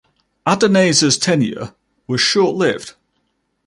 Adarnase's 0.47 1.15
tenure 1.15 1.75
was 2.07 2.19
short-lived. 2.21 2.95